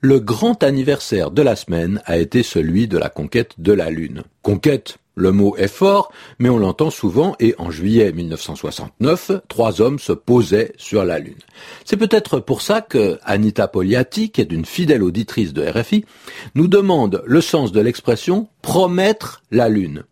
le 0.00 0.20
grand 0.20 0.62
anniversaire 0.62 1.30
de 1.30 1.42
la 1.42 1.56
semaine 1.56 2.00
a 2.04 2.18
été 2.18 2.42
celui 2.42 2.86
de 2.86 2.98
la 2.98 3.08
conquête 3.08 3.52
de 3.58 3.72
la 3.72 3.90
Lune. 3.90 4.22
Conquête, 4.42 4.98
le 5.16 5.32
mot 5.32 5.56
est 5.56 5.66
fort, 5.66 6.12
mais 6.38 6.48
on 6.48 6.58
l'entend 6.58 6.90
souvent 6.90 7.34
et 7.40 7.56
en 7.58 7.72
juillet 7.72 8.12
1969, 8.12 9.32
trois 9.48 9.80
hommes 9.80 9.98
se 9.98 10.12
posaient 10.12 10.72
sur 10.76 11.04
la 11.04 11.18
Lune. 11.18 11.34
C'est 11.84 11.96
peut-être 11.96 12.38
pour 12.38 12.62
ça 12.62 12.80
que 12.80 13.18
Anita 13.24 13.66
Poliati, 13.66 14.30
qui 14.30 14.40
est 14.40 14.52
une 14.52 14.64
fidèle 14.64 15.02
auditrice 15.02 15.52
de 15.52 15.66
RFI, 15.66 16.04
nous 16.54 16.68
demande 16.68 17.22
le 17.26 17.40
sens 17.40 17.72
de 17.72 17.80
l'expression 17.80 18.48
promettre 18.62 19.42
la 19.50 19.68
Lune. 19.68 20.04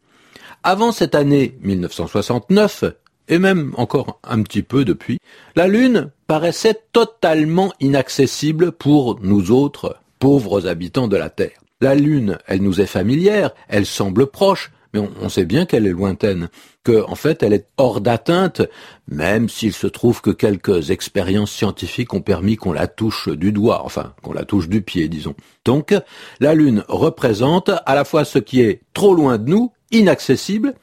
Avant 0.65 0.91
cette 0.91 1.15
année 1.15 1.57
1969, 1.63 2.87
et 3.29 3.39
même 3.39 3.73
encore 3.77 4.21
un 4.25 4.43
petit 4.43 4.63
peu 4.63 4.85
depuis, 4.85 5.19
la 5.55 5.67
Lune 5.67 6.11
paraissait 6.27 6.81
totalement 6.93 7.73
inaccessible 7.81 8.73
pour 8.73 9.19
nous 9.23 9.51
autres, 9.51 9.97
pauvres 10.19 10.67
habitants 10.67 11.09
de 11.09 11.17
la 11.17 11.31
Terre. 11.31 11.61
La 11.81 11.95
Lune, 11.95 12.39
elle 12.47 12.63
nous 12.63 12.81
est 12.81 12.87
familière, 12.87 13.51
elle 13.69 13.87
semble 13.87 14.29
proche, 14.29 14.73
mais 14.95 15.09
on, 15.21 15.29
sait 15.29 15.45
bien 15.45 15.67
qu'elle 15.67 15.87
est 15.87 15.91
lointaine, 15.91 16.49
que 16.85 17.05
en 17.07 17.17
fait 17.17 17.43
elle 17.43 17.53
est 17.53 17.67
hors 17.77 18.01
d'atteinte, 18.01 18.63
même 19.09 19.49
s'il 19.49 19.75
se 19.75 19.87
trouve 19.87 20.23
que 20.23 20.31
quelques 20.31 20.91
expériences 20.91 21.51
scientifiques 21.51 22.15
ont 22.15 22.23
permis 22.23 22.57
qu'on 22.57 22.73
la 22.73 22.87
touche 22.87 23.29
du 23.29 23.53
doigt, 23.53 23.83
enfin 23.85 24.15
qu'on 24.23 24.33
la 24.33 24.45
touche 24.45 24.69
du 24.69 24.81
pied, 24.81 25.09
disons. 25.09 25.35
Donc 25.65 25.95
la 26.41 26.55
Lune 26.55 26.85
représente 26.89 27.71
à 27.85 27.95
la 27.95 28.05
fois 28.05 28.25
ce 28.25 28.39
qui 28.39 28.63
est 28.63 28.81
trop 28.95 29.15
loin 29.15 29.37
de 29.37 29.51
nous, 29.51 29.73
inaccessible, 29.91 30.75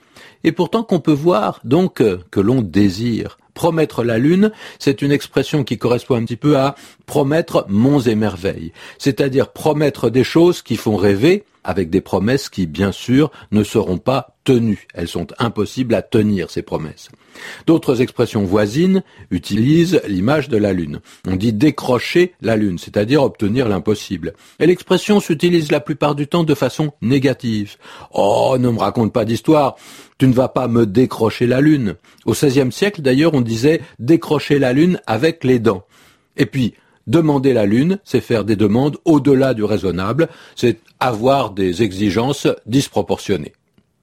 et 0.43 0.51
pourtant 0.51 0.83
qu'on 0.83 0.99
peut 0.99 1.11
voir 1.11 1.59
donc 1.63 2.01
euh, 2.01 2.19
que 2.31 2.39
l'on 2.39 2.61
désire. 2.61 3.37
Promettre 3.53 4.03
la 4.03 4.17
lune, 4.17 4.51
c'est 4.79 5.03
une 5.03 5.11
expression 5.11 5.63
qui 5.63 5.77
correspond 5.77 6.15
un 6.15 6.25
petit 6.25 6.37
peu 6.37 6.57
à 6.57 6.75
promettre 7.05 7.65
monts 7.69 7.99
et 7.99 8.15
merveilles, 8.15 8.73
c'est-à-dire 8.97 9.51
promettre 9.51 10.09
des 10.09 10.23
choses 10.23 10.63
qui 10.63 10.75
font 10.75 10.95
rêver, 10.95 11.43
avec 11.63 11.89
des 11.89 12.01
promesses 12.01 12.49
qui, 12.49 12.67
bien 12.67 12.91
sûr, 12.91 13.31
ne 13.51 13.63
seront 13.63 13.97
pas 13.97 14.35
tenues. 14.43 14.87
Elles 14.93 15.07
sont 15.07 15.27
impossibles 15.39 15.95
à 15.95 16.01
tenir, 16.01 16.49
ces 16.49 16.61
promesses. 16.61 17.09
D'autres 17.65 18.01
expressions 18.01 18.43
voisines 18.43 19.03
utilisent 19.31 20.01
l'image 20.07 20.49
de 20.49 20.57
la 20.57 20.73
Lune. 20.73 20.99
On 21.27 21.35
dit 21.35 21.53
décrocher 21.53 22.33
la 22.41 22.55
Lune, 22.55 22.77
c'est-à-dire 22.77 23.23
obtenir 23.23 23.67
l'impossible. 23.67 24.33
Et 24.59 24.67
l'expression 24.67 25.19
s'utilise 25.19 25.71
la 25.71 25.79
plupart 25.79 26.15
du 26.15 26.27
temps 26.27 26.43
de 26.43 26.55
façon 26.55 26.93
négative. 27.01 27.77
Oh, 28.11 28.57
ne 28.59 28.69
me 28.69 28.79
raconte 28.79 29.13
pas 29.13 29.25
d'histoire. 29.25 29.75
Tu 30.17 30.27
ne 30.27 30.33
vas 30.33 30.49
pas 30.49 30.67
me 30.67 30.85
décrocher 30.85 31.47
la 31.47 31.61
Lune. 31.61 31.95
Au 32.25 32.33
XVIe 32.33 32.71
siècle, 32.71 33.01
d'ailleurs, 33.01 33.33
on 33.33 33.41
disait 33.41 33.81
décrocher 33.99 34.59
la 34.59 34.73
Lune 34.73 34.99
avec 35.07 35.43
les 35.43 35.59
dents. 35.59 35.85
Et 36.37 36.45
puis, 36.45 36.73
Demander 37.07 37.53
la 37.53 37.65
Lune, 37.65 37.99
c'est 38.03 38.21
faire 38.21 38.45
des 38.45 38.55
demandes 38.55 38.97
au-delà 39.05 39.53
du 39.53 39.63
raisonnable, 39.63 40.29
c'est 40.55 40.79
avoir 40.99 41.51
des 41.51 41.83
exigences 41.83 42.47
disproportionnées. 42.65 43.53